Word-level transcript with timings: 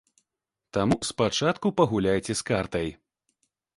Таму 0.77 0.97
спачатку 1.09 1.67
пагуляйце 1.81 2.33
з 2.41 2.49
картай. 2.51 2.89